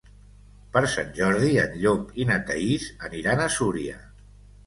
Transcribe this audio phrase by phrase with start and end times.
[0.75, 4.01] Per Sant Jordi en Llop i na Thaís aniran a Súria.